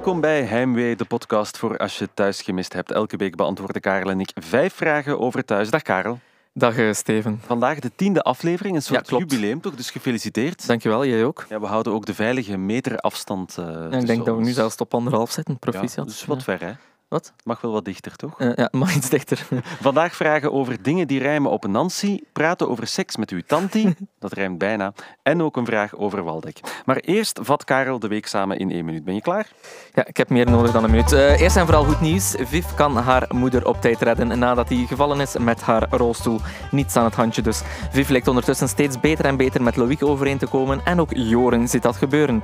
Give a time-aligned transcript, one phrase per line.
[0.00, 2.90] Welkom bij Heimwee, de podcast voor als je thuis gemist hebt.
[2.90, 5.70] Elke week beantwoorden Karel en ik vijf vragen over thuis.
[5.70, 6.18] Dag Karel.
[6.54, 7.40] Dag eh, Steven.
[7.46, 10.66] Vandaag de tiende aflevering, een soort Ja, jubileum toch, dus gefeliciteerd.
[10.66, 11.46] Dankjewel, jij ook.
[11.48, 14.42] Ja, we houden ook de veilige meter afstand eh Ja, ik tussen denk dat we
[14.42, 16.06] nu zelfs op anderhalf zitten, Ja, proficiat.
[16.06, 16.72] dus wat ver, hè?
[17.10, 17.32] Wat?
[17.44, 18.40] Mag wel wat dichter, toch?
[18.40, 19.46] Eh, ja, mag iets dichter.
[19.80, 24.32] Vandaag vragen over dingen die rijmen op Nancy, praten over seks met uw tanti, dat
[24.32, 24.92] rijmt bijna,
[25.22, 26.60] en ook een vraag over Waldeck.
[26.84, 29.04] Maar eerst vat Karel de week samen in één minuut.
[29.04, 29.48] Ben je klaar?
[29.94, 31.12] Ja, ik heb meer nodig dan een minuut.
[31.12, 32.34] Eh, eerst en vooral goed nieuws.
[32.38, 36.40] Viv kan haar moeder op tijd redden nadat hij gevallen is met haar rolstoel.
[36.70, 37.62] Niets aan het handje dus.
[37.90, 41.68] Viv lijkt ondertussen steeds beter en beter met Loïc overeen te komen en ook Joren
[41.68, 42.42] ziet dat gebeuren.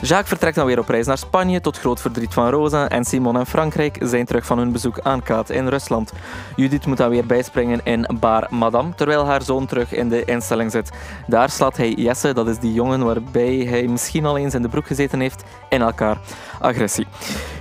[0.00, 3.36] Jacques vertrekt dan weer op reis naar Spanje tot groot verdriet van Rosa en Simon
[3.36, 6.12] en Frankrijk zijn terug van hun bezoek aan Kaat in Rusland.
[6.56, 10.70] Judith moet dan weer bijspringen in Bar Madame, terwijl haar zoon terug in de instelling
[10.70, 10.90] zit.
[11.26, 14.68] Daar slaat hij Jesse, dat is die jongen waarbij hij misschien al eens in de
[14.68, 16.18] broek gezeten heeft, in elkaar.
[16.60, 17.06] Agressie.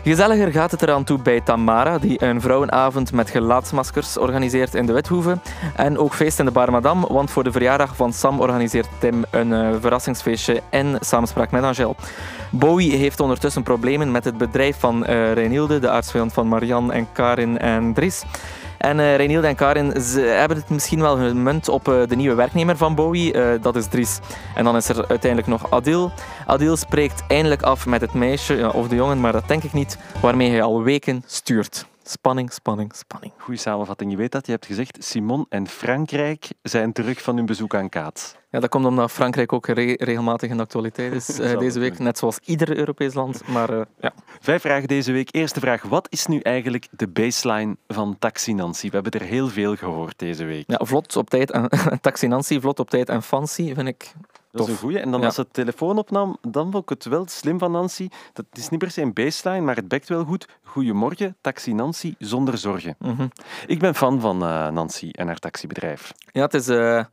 [0.03, 4.93] Gezelliger gaat het eraan toe bij Tamara, die een vrouwenavond met gelaatsmaskers organiseert in de
[4.93, 5.37] Withoeve.
[5.75, 9.25] En ook feest in de Bar Madame, want voor de verjaardag van Sam organiseert Tim
[9.29, 11.95] een eh, verrassingsfeestje in samenspraak met Angel.
[12.51, 17.59] Bowie heeft ondertussen problemen met het bedrijf van Reinilde, de aardsvijand van Marianne en Karin
[17.59, 18.23] en Dries.
[18.77, 22.95] En Reinilde en Karin hebben het misschien wel gemunt op eh, de nieuwe werknemer van
[22.95, 24.19] Bowie, dat is Dries.
[24.55, 26.11] En dan is er uiteindelijk nog Adil.
[26.45, 29.97] Adil spreekt eindelijk af met het meisje, of de jongen, maar dat denk ik niet,
[30.21, 31.87] waarmee hij al weken stuurt.
[32.09, 33.33] Spanning, spanning, spanning.
[33.37, 34.11] Goeie samenvatting.
[34.11, 37.89] Je weet dat, je hebt gezegd, Simon en Frankrijk zijn terug van hun bezoek aan
[37.89, 38.37] Kaat.
[38.49, 41.99] Ja, dat komt omdat Frankrijk ook re- regelmatig in de actualiteit is eh, deze week,
[41.99, 43.47] net zoals ieder Europees land.
[43.47, 44.13] Maar eh, ja.
[44.39, 45.29] Vijf vragen deze week.
[45.31, 48.89] Eerste vraag, wat is nu eigenlijk de baseline van Taxi Nancy?
[48.89, 50.63] We hebben er heel veel gehoord deze week.
[50.67, 51.69] ja, vlot op tijd en
[52.01, 54.13] Taxi Nancy, vlot op tijd en fancy, vind ik
[54.57, 54.99] Dat is een goeie.
[54.99, 55.25] En dan Ja.
[55.25, 58.09] als ze het telefoon opnam, dan vond ik het wel slim van Nancy.
[58.33, 60.47] Dat is niet per se een baseline, maar het bekt wel goed.
[60.63, 62.95] Goedemorgen, Taxi Nancy, zonder zorgen.
[62.99, 63.27] Mhm.
[63.67, 66.11] Ik ben fan van eh, Nancy en haar taxibedrijf.
[66.31, 67.05] Ja, het is eh,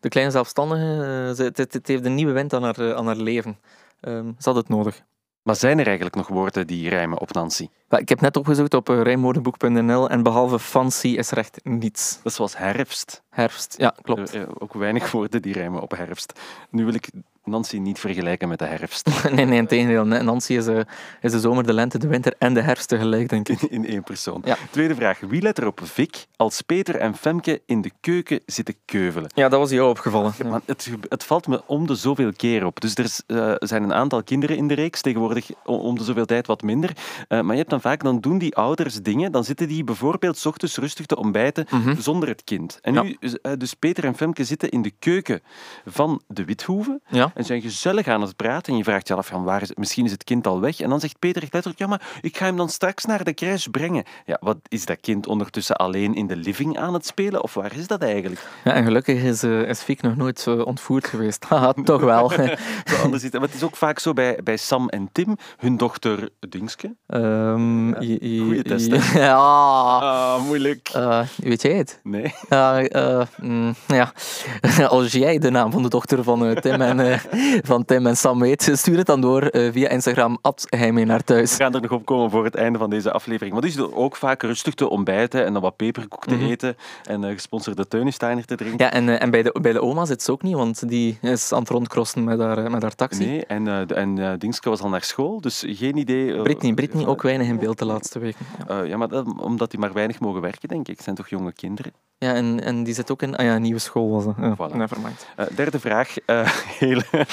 [0.00, 1.32] de kleine zelfstandige.
[1.36, 3.58] ze- het, het, het heeft een nieuwe wind aan haar, aan haar leven.
[4.00, 5.02] Ehm, ze had het nodig.
[5.42, 7.68] Maar zijn er eigenlijk nog woorden die rijmen op Nancy?
[7.88, 12.16] Ik heb net opgezocht op uh, rijmwoordenboek.nl en behalve fancy is er echt niets.
[12.16, 13.22] Dat is zoals herfst.
[13.30, 14.34] Herfst, ja, klopt.
[14.34, 16.40] Eh, eh, ook weinig woorden die rijmen op herfst.
[16.70, 17.10] Nu wil ik
[17.44, 19.08] Nancy niet vergelijken met de herfst.
[19.32, 20.04] Nee, nee, integendeel.
[20.04, 20.78] Nancy is, eh,
[21.20, 23.62] is de zomer, de lente, de winter en de herfst tegelijk, denk ik.
[23.62, 24.42] In, in één persoon.
[24.44, 24.56] Ja.
[24.70, 25.20] Tweede vraag.
[25.20, 29.30] Wie let er op Vic als Peter en Femke in de keuken zitten keuvelen?
[29.34, 30.32] Ja, dat was jou opgevallen.
[30.38, 32.80] Ja, maar het, het valt me om de zoveel keer op.
[32.80, 36.26] Dus er is, eh, zijn een aantal kinderen in de reeks, tegenwoordig om de zoveel
[36.26, 36.90] tijd wat minder.
[37.28, 40.38] Eh, maar je hebt dan vaak, dan doen die ouders dingen, dan zitten die bijvoorbeeld
[40.38, 42.00] 's ochtends rustig te ontbijten Mhm.
[42.00, 42.78] zonder het kind.
[42.82, 43.02] En Ja.
[43.02, 43.16] nu,
[43.58, 45.40] dus Peter en Femke zitten in de keuken
[45.86, 47.31] van de Withoeve Ja.
[47.34, 48.72] En zijn gezellig aan het praten.
[48.72, 50.80] En je vraagt je af, van waar is, misschien is het kind al weg.
[50.80, 53.34] En dan zegt Peter echt letterlijk, ja, maar ik ga hem dan straks naar de
[53.34, 54.04] crash brengen.
[54.26, 57.42] Ja, wat is dat kind ondertussen alleen in de living aan het spelen?
[57.42, 58.46] Of waar is dat eigenlijk?
[58.64, 61.44] ja, en gelukkig is, eh is Fiek nog nooit ontvoerd geweest.
[61.44, 62.30] Haha, toch wel.
[62.90, 63.32] Zo anders is het.
[63.32, 66.94] Maar het is ook vaak zo bij, bij Sam en Tim, hun dochter Dingske.
[67.06, 68.90] Ehm, Ja, goeie test?
[69.14, 70.31] Ja.
[70.52, 70.88] Moeilijk.
[70.94, 72.00] Eh, weet jij het?
[72.02, 72.34] Nee.
[72.48, 74.12] Ja, eh, mm, ja.
[74.88, 77.20] Als jij de naam van de dochter van, eh, Tim, en,
[77.64, 80.38] van Tim en Sam weet, stuur het dan door via Instagram,
[80.70, 81.54] mee naar We thuis.
[81.56, 83.52] gaan er nog op komen voor het einde van deze aflevering.
[83.54, 86.44] Maar het is er ook vaak rustig te ontbijten en dan wat peperkoek te Mhm.
[86.50, 88.84] eten en gesponsorde Teunesteiner te drinken.
[88.86, 91.52] Ja, en, en bij, de, bij de oma zit ze ook niet, want die is
[91.52, 93.24] aan het rondcrossen met haar, met haar taxi.
[93.26, 96.42] Nee, en, de- en Dingske was al naar school, dus geen idee.
[96.42, 98.46] Britney, Britney ook weinig in beeld de laatste weken.
[98.68, 100.94] Ja, ja, maar dat, omdat die maar weinig mogen werken, denk ik.
[100.94, 101.92] Het zijn toch jonge kinderen?
[102.22, 103.36] ja en, en die zit ook in...
[103.36, 104.34] Ah ja, nieuwe school was dat.
[104.38, 104.76] Ja, Voilà.
[104.76, 105.26] Nevermind.
[105.36, 106.18] Eh, derde vraag.
[106.18, 106.48] eh,
[106.78, 107.26] hele goede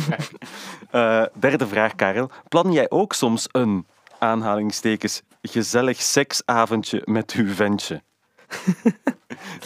[0.00, 0.30] vraag.
[0.90, 2.30] Eh, derde vraag, Karel.
[2.48, 3.86] Plan jij ook soms een,
[4.18, 8.02] aanhalingstekens, gezellig seksavondje met uw ventje?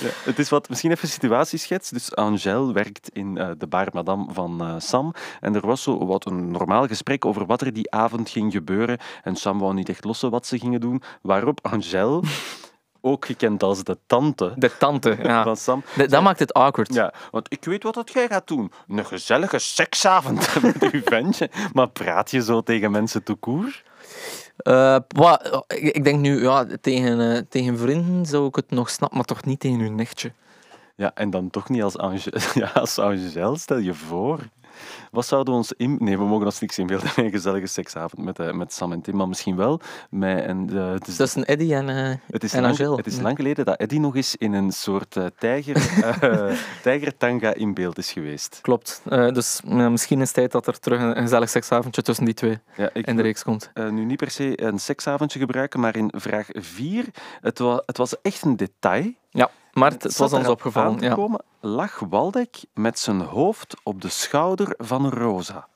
[0.02, 1.90] ja, het is wat, misschien even een situatieschets.
[1.90, 5.14] Dus Angèle werkt in de bar Madame van Sam.
[5.40, 8.98] En er was zo wat een normaal gesprek over wat er die avond ging gebeuren.
[9.22, 11.02] En Sam wou niet echt lossen wat ze gingen doen.
[11.22, 12.22] Waarop Angèle,
[13.00, 15.42] ook gekend als de tante De tante, ja.
[15.42, 16.94] van Sam, De- dat maakt het awkward.
[16.94, 18.72] ja, want ik weet wat dat jij gaat doen.
[18.88, 21.50] Een gezellige seksavond met uw ventje.
[21.72, 23.82] Maar praat je zo tegen mensen te koer?
[24.56, 29.16] Eh, wa- ik, denk nu, ja, tegen, eh, tegen vrienden zou ik het nog snappen,
[29.16, 30.32] maar toch niet tegen hun nichtje.
[30.96, 32.20] Ja, en dan toch niet als Ange
[32.54, 34.38] ja, als Angel, stel je voor.
[35.10, 35.96] Wat zouden we ons in...
[36.00, 39.00] Nee, we mogen ons niks inbeelden met een gezellige seksavond met, eh, met Sam en
[39.00, 39.80] Tim, maar misschien wel
[40.10, 40.70] met een...
[40.76, 42.96] eh, het is, Tussen Eddie en, eh het is, en lang, Angel.
[42.96, 45.76] het is lang geleden dat Eddie nog eens in een soort tijger,
[46.82, 48.58] tijgertanga in beeld is geweest.
[48.62, 49.02] Klopt.
[49.04, 52.58] Dus ja, misschien is het tijd dat er terug een, gezellig seksavondje tussen die twee
[52.76, 53.70] Ja, in de reeks komt.
[53.74, 57.04] nu niet per se een seksavondje gebruiken, maar in vraag 4,
[57.40, 59.12] het, wa het was echt een detail.
[59.80, 61.00] Maar het, was ons opgevallen.
[61.00, 61.40] Ja.
[61.60, 65.68] lag Waldek met zijn hoofd op de schouder van Rosa.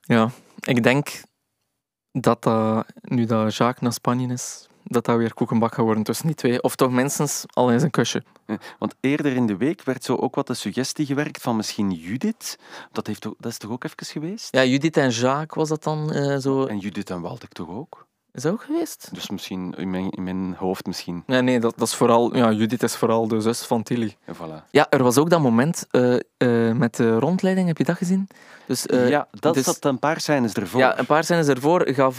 [0.00, 1.22] ja, ik denk
[2.12, 2.48] dat
[3.00, 6.62] nu dat Jacques naar Spanje is, dat dat weer koekenbak gaat worden tussen die twee.
[6.62, 8.22] Of toch minstens al eens een kusje.
[8.78, 12.58] Want eerder in de week werd zo ook wat de suggestie gewerkt van misschien Judith.
[12.92, 14.48] Dat, heeft, dat is toch ook even geweest?
[14.54, 16.66] Ja, Judith en Jacques was dat dan eh, zo.
[16.66, 18.06] En Judith en Waldek toch ook?
[18.32, 19.08] Is dat ook geweest?
[19.12, 21.22] Dus misschien in mijn, in mijn hoofd misschien.
[21.26, 22.36] Nee, nee, dat, dat is vooral...
[22.36, 24.16] Ja, Judith is vooral de zus van Tilly.
[24.24, 24.70] En voilà.
[24.70, 28.28] Ja, er was ook dat moment eh, eh, met de rondleiding, heb je dat gezien?
[28.66, 30.80] Dus, eh, ja, dat dus- zat een paar scènes ervoor.
[30.80, 32.16] Ja, een paar scènes ervoor gaf,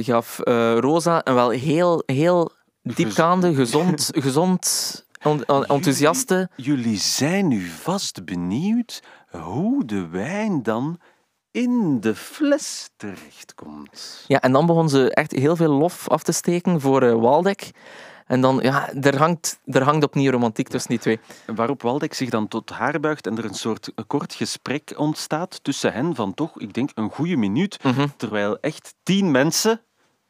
[0.00, 2.50] gaf eh, Rosa een wel heel, heel
[2.82, 6.50] diepgaande, gezond, gezond on- on- enthousiaste...
[6.56, 10.98] Jullie zijn nu vast benieuwd hoe de wijn dan
[11.52, 14.24] in de fles terechtkomt.
[14.26, 17.70] Ja, en dan begon ze echt heel veel lof af te steken voor eh, Waldeck.
[18.26, 21.20] En dan, ja, er hangt, er hangt opnieuw romantiek tussen die twee.
[21.46, 25.92] Waarop Waldek zich dan tot haar buigt en er een soort kort gesprek ontstaat tussen
[25.92, 27.84] hen van toch, ik denk, een goede minuut.
[27.84, 28.06] Mhm.
[28.16, 29.80] Terwijl echt tien mensen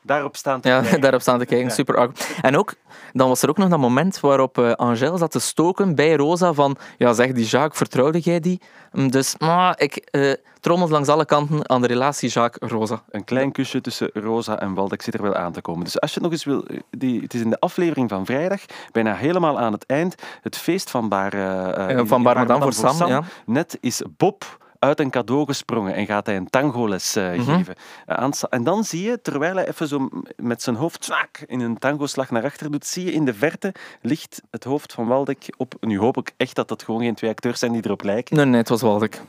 [0.02, 1.00] daarop staan te Ja, kijken.
[1.06, 1.72] daarop staan te kijken, Ja.
[1.72, 2.31] super awkward.
[2.43, 2.75] En ook,
[3.12, 6.52] dan was er ook nog dat moment waarop eh Angèle zat te stoken bij Rosa
[6.52, 8.60] van, ja zeg, die Jacques, vertrouwde jij die?
[8.93, 13.02] Mm, Dus, maar ik eh trommels langs alle kanten aan de relatie Jacques-Rosa.
[13.10, 15.84] Een klein kusje tussen Rosa en Waldek zit er wel aan te komen.
[15.84, 16.64] Dus als je het nog eens wil...
[16.90, 18.60] Die, het is in de aflevering van vrijdag,
[18.93, 21.32] bijna helemaal aan het eind, het feest van Bar...
[21.32, 23.22] eh, eh, Eh, van Bar Madame voor Sam, ja.
[23.46, 27.40] Net is Bob uit een cadeau gesprongen en gaat hij een tangoles Mhm.
[27.56, 27.75] geven.
[28.06, 31.79] Eh, en dan zie je, terwijl hij even zo met zijn hoofd zwak in een
[31.79, 35.75] tangoslag naar achter doet, zie je in de verte ligt het hoofd van Waldek op...
[35.81, 38.37] Nu hoop ik echt dat dat gewoon geen twee acteurs zijn die erop lijken.
[38.37, 39.20] Nee, nee, het was Waldeck.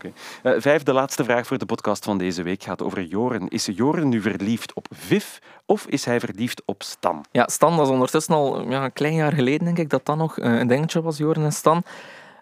[0.43, 3.47] Eh, vijfde laatste vraag voor de podcast van deze week gaat over Joren.
[3.47, 5.25] Is Joren nu verliefd op Viv
[5.65, 7.25] of is hij verliefd op Stan?
[7.31, 10.37] Ja, Stan was ondertussen al ja, een klein jaar geleden, denk ik, dat dat nog
[10.39, 11.83] een dingetje was, Joren en Stan.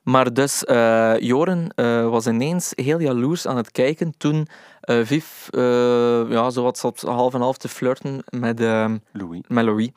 [0.03, 4.47] Maar dus, eh, Joren eh, was ineens heel jaloers aan het kijken toen
[4.81, 5.25] eh, Viv
[6.29, 8.59] ja, zo wat zat half en half te flirten met,
[9.11, 9.41] Louis.
[9.47, 9.89] met Louis.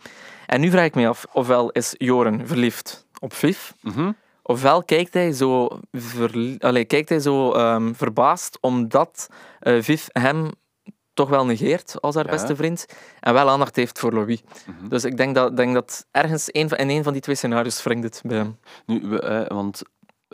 [0.46, 4.12] En nu vraag ik me af, ofwel is Joren verliefd op Viv, Mhm.
[4.42, 5.68] ofwel kijkt hij zo,
[6.58, 9.28] allee, kijkt hij zo ehm, verbaasd omdat
[9.60, 10.50] Viv hem
[11.14, 12.30] toch wel negeert als haar Ja.
[12.30, 12.86] beste vriend
[13.20, 14.42] en wel aandacht heeft voor Louis.
[14.66, 14.88] Mhm.
[14.88, 18.04] Dus ik denk dat, denk dat ergens een in een van die twee scenario's wringt
[18.04, 18.58] het bij hem.
[18.86, 19.82] Nu, we, eh, want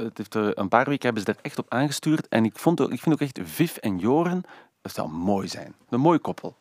[0.04, 2.28] het heeft er, een paar weken hebben ze er echt op aangestuurd.
[2.28, 4.42] En ik, vond ook, ik vind ook echt Viv en Joren,
[4.82, 5.74] dat zou mooi zijn.
[5.88, 6.56] Een mooi koppel.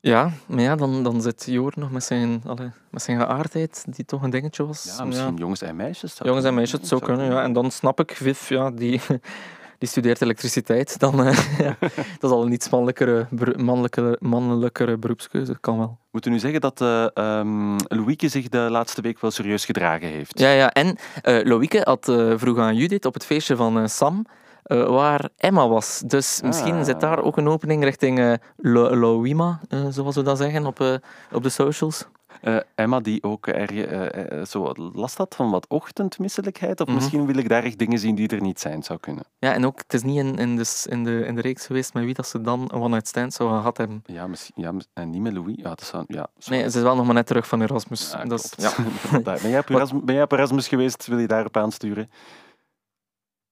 [0.00, 2.42] Ja, maar ja, dan, dan zit Joren nog met zijn,
[2.90, 4.94] met zijn geaardheid, die toch een dingetje was.
[4.98, 6.18] Ja, misschien jongens en meisjes.
[6.22, 7.26] Jongens en meisjes, zou kunnen.
[7.26, 7.42] Ja.
[7.42, 9.00] En dan snap ik, Viv, ja, die,
[9.78, 10.98] die studeert elektriciteit.
[10.98, 13.26] Dan, eh, ja, dat is al een iets mannelijkere,
[13.56, 15.58] mannelijkere, mannelijkere beroepskeuze.
[15.60, 15.98] Kan wel.
[16.10, 20.08] Moeten we nu zeggen dat eh ehm, Louieke zich de laatste week wel serieus gedragen
[20.08, 20.38] heeft?
[20.38, 20.70] Ja, ja.
[20.72, 24.26] En eh Loïke had eh, vroeg aan Judith op het feestje van Sam
[24.68, 26.02] waar Emma was.
[26.06, 26.84] Dus misschien Ah.
[26.84, 31.00] zit daar ook een opening richting Lo- Loïma, zoals we dat zeggen op,
[31.32, 32.04] op de socials.
[32.40, 36.80] Eh, Emma, die ook erg eh, eh, zo last had van wat ochtendmisselijkheid.
[36.80, 36.96] Of Mhm.
[36.96, 39.24] misschien wil ik daar echt dingen zien die er niet zijn, zou kunnen.
[39.38, 41.94] Ja, en ook, het is niet in, in, de, in, de, in de reeks geweest
[41.94, 44.02] met wie dat ze dan een one-night stand zou gehad hebben.
[44.06, 45.54] Ja, misschien, ja, en niet met Louis.
[45.56, 48.10] Ja, dat zou, ja, Nee, ze is wel nog maar net terug van Erasmus.
[48.12, 48.72] Ja, dat is, ja.
[49.22, 51.06] Ben, jij op Erasmus, ben jij op Erasmus geweest?
[51.06, 52.10] Wil je daarop aansturen?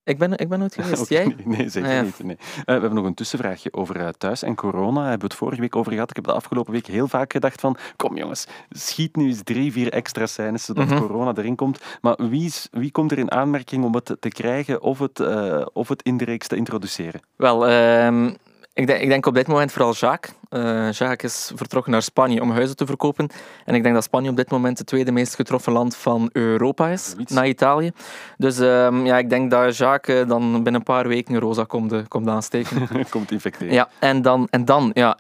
[0.09, 1.09] Ik, ben, ik ben nooit geweest.
[1.19, 1.25] Jij?
[1.25, 2.03] Nee, nee, zeker Ah, ja.
[2.03, 2.23] niet.
[2.23, 2.37] Nee.
[2.39, 4.95] Eh, we hebben nog een tussenvraagje over eh, thuis en corona.
[5.01, 6.11] Daar hebben we het vorige week over gehad.
[6.11, 9.73] Ik heb de afgelopen week heel vaak gedacht van kom jongens, schiet nu eens drie,
[9.73, 10.99] vier extra scènes zodat Mhm.
[10.99, 11.81] corona erin komt.
[12.01, 15.67] Maar wie, is, wie komt er in aanmerking om het te krijgen of het, eh,
[15.73, 17.21] of het in de reeks te introduceren?
[17.37, 18.27] Wel, ehm,
[18.73, 20.35] ik, denk, ik denk op dit moment vooral Jacques.
[20.49, 23.29] Eh, Jacques is vertrokken naar Spanje om huizen te verkopen.
[23.65, 26.89] En ik denk dat Spanje op dit moment het tweede meest getroffen land van Europa
[26.89, 27.33] is, Zoiets.
[27.33, 27.91] na Italië.
[28.37, 31.93] Dus ehm, ja, ik denk dat Jacques eh, dan binnen een paar weken Rosa komt,
[31.93, 32.89] eh, komt aansteken.
[33.11, 33.75] komt infecteren.
[33.75, 35.19] ja, en dan, en dan ja,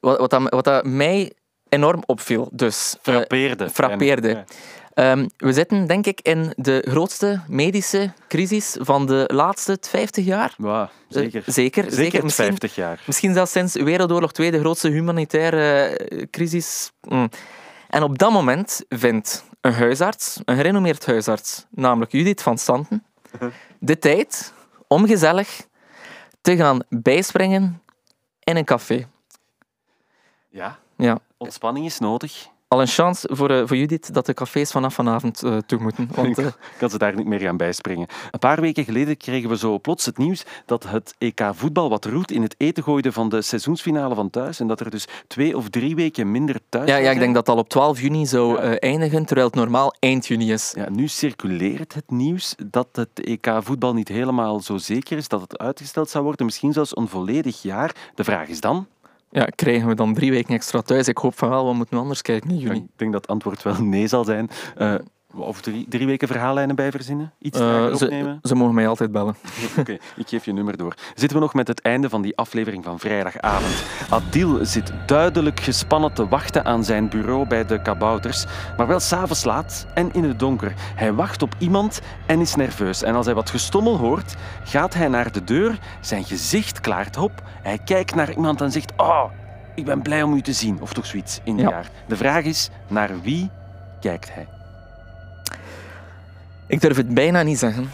[0.00, 1.32] wat, wat, dat, wat dat mij
[1.68, 2.96] enorm opviel, dus...
[3.02, 3.70] Frappeerde.
[3.70, 4.28] frappeerde.
[4.28, 4.44] Ja.
[4.94, 10.54] Ehm, we zitten, denk ik, in de grootste medische crisis van de laatste 50 jaar.
[10.58, 11.42] Ja, Eh, zeker.
[11.46, 12.12] zeker, Zeker, zeker.
[12.14, 13.02] het Misschien, 50 jaar.
[13.06, 16.92] misschien zelfs sinds Wereldoorlog 2 de grootste humanitaire eh, crisis.
[17.08, 17.28] Mm.
[17.88, 23.04] En op dat moment vindt een huisarts, een gerenommeerd huisarts, namelijk Judith van Santen,
[23.78, 24.52] de tijd
[24.88, 25.66] om gezellig
[26.40, 27.82] te gaan bijspringen
[28.40, 29.06] in een café.
[30.48, 31.18] Ja, Ja.
[31.36, 32.46] ontspanning is nodig.
[32.68, 36.08] Al een chance voor, eh, voor Judith dat de cafés vanaf vanavond eh, toe moeten.
[36.14, 36.46] Want eh,
[36.78, 38.06] kan ze daar niet meer gaan bijspringen.
[38.30, 42.04] Een paar weken geleden kregen we zo plots het nieuws dat het EK voetbal wat
[42.04, 44.60] roet in het eten gooide van de seizoensfinale van thuis.
[44.60, 47.46] En dat er dus twee of drie weken minder thuis ja, ja, ik denk dat
[47.46, 48.78] het al op 12 juni zou Ja.
[48.78, 50.72] eindigen, terwijl het normaal eind juni is.
[50.76, 55.40] Ja, nu circuleert het nieuws dat het EK voetbal niet helemaal zo zeker is, dat
[55.40, 57.94] het uitgesteld zou worden, misschien zelfs een volledig jaar.
[58.14, 58.86] De vraag is dan,
[59.34, 61.08] Ja, krijgen we dan drie weken extra thuis?
[61.08, 63.82] Ik hoop van wel, we moeten anders kijken in ik denk dat het antwoord wel
[63.82, 64.94] nee zal zijn, Eh,
[65.36, 67.32] of drie, drie weken verhaallijnen bij verzinnen?
[67.38, 68.38] Iets Eh, trager ze, opnemen?
[68.42, 69.36] ze mogen mij altijd bellen.
[69.78, 70.94] Oké, ik geef je nummer door.
[71.14, 73.84] Zitten we nog met het einde van die aflevering van vrijdagavond.
[74.10, 78.44] Adil zit duidelijk gespannen te wachten aan zijn bureau bij de kabouters,
[78.76, 80.72] maar wel s'avonds laat en in het donker.
[80.94, 83.02] Hij wacht op iemand en is nerveus.
[83.02, 87.42] En als hij wat gestommel hoort, gaat hij naar de deur, zijn gezicht klaart op,
[87.62, 89.24] hij kijkt naar iemand en zegt Oh,
[89.74, 91.70] ik ben blij om u te zien, of toch zoiets in het Ja.
[91.70, 91.90] jaar.
[92.06, 93.50] De vraag is, naar wie
[94.00, 94.48] kijkt hij?
[96.66, 97.90] Ik durf het bijna niet zeggen,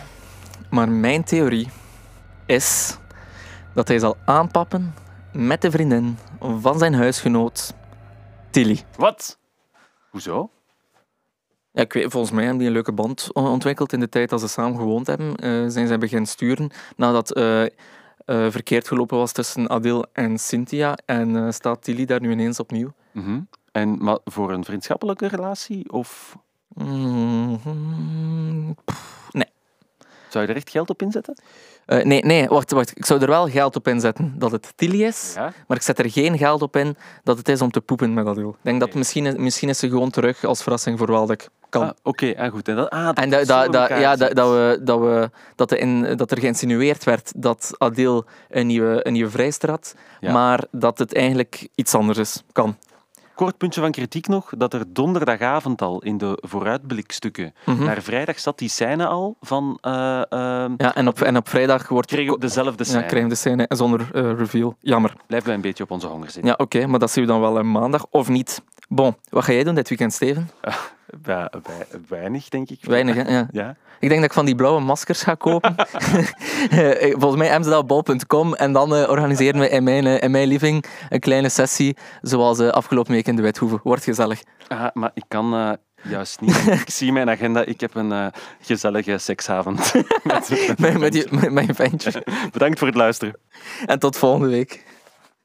[0.71, 1.69] maar mijn theorie
[2.47, 2.99] is
[3.75, 4.95] dat hij zal aanpappen
[5.33, 6.17] met de vriendin
[6.61, 7.75] van zijn huisgenoot
[8.51, 8.81] Tilly.
[8.97, 9.39] Wat?
[10.11, 10.51] Hoezo?
[11.73, 14.41] Ja, ik weet, volgens mij hebben die een leuke band ontwikkeld in de tijd dat
[14.41, 15.37] ze samen gewoond hebben.
[15.37, 17.65] Eh, zijn zij beginnen sturen nadat eh,
[18.25, 20.99] verkeerd gelopen was tussen Adil en Cynthia.
[21.05, 22.93] En staat Tilly daar nu ineens opnieuw.
[23.13, 23.41] Mhm.
[23.73, 25.93] En maar voor een vriendschappelijke relatie?
[25.93, 26.37] Of
[26.75, 27.57] Mhm.
[30.29, 31.35] zou je er echt geld op inzetten?
[31.87, 32.91] Eh, nee, nee, wacht, wacht.
[32.99, 35.33] Ik zou er wel geld op inzetten dat het Tilly is.
[35.35, 35.53] Ja.
[35.67, 38.27] Maar ik zet er geen geld op in dat het is om te poepen met
[38.27, 38.49] Adil.
[38.49, 41.49] Ik denk dat misschien, misschien is ze gewoon terug als verrassing voor Waldek.
[41.69, 41.83] Kan.
[41.83, 42.69] Ah, Oké, ah, goed.
[42.69, 43.31] En dat, ah, dat En
[44.01, 49.07] ja, dat, we, dat, we, dat, in, dat er geïnsinueerd werd dat Adil een nieuwe,
[49.07, 50.33] een nieuwe vrijster had, Ja.
[50.33, 52.43] maar dat het eigenlijk iets anders is.
[52.53, 52.77] Kan.
[53.41, 57.85] Kort puntje van kritiek nog, dat er donderdagavond al in de vooruitblikstukken Mhm.
[57.85, 59.79] naar vrijdag zat die scène al van...
[59.81, 63.07] eh ehm, Ja, en, op, en op vrijdag wordt kregen we dezelfde ja, scène.
[63.07, 64.77] krijgen we de scène zonder eh, reveal.
[64.81, 65.15] Jammer.
[65.27, 66.51] Blijf bij een beetje op onze honger zitten.
[66.51, 68.63] Ja, oké, maar dat zien we dan wel een maandag of niet.
[68.89, 70.51] Bon, wat ga jij doen dit weekend, Steven?
[72.09, 72.79] Weinig, denk ik.
[72.85, 73.23] Weinig, hè?
[73.33, 73.49] Ja.
[73.53, 73.77] Ja.
[74.01, 75.75] Ik denk dat ik van die blauwe maskers ga kopen.
[76.71, 80.85] Eh, Volgens mij amsterdambal.com en dan eh, organiseren we in mijn, eh, in mijn living
[81.09, 83.81] een kleine sessie, zoals eh, afgelopen week in de Wethoeve.
[83.83, 84.43] Wordt gezellig.
[84.69, 85.71] Ah, maar ik kan eh,
[86.03, 86.57] juist niet.
[86.87, 87.65] ik zie mijn agenda.
[87.65, 88.27] Ik heb een eh,
[88.61, 89.93] gezellige seksavond.
[90.23, 92.27] met, Met, met, je, met mijn ventje.
[92.53, 93.37] Bedankt voor het luisteren.
[93.87, 94.85] En tot volgende week.